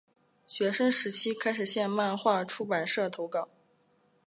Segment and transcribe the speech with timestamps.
[0.47, 3.49] 学生时期开始向漫画出版社投稿。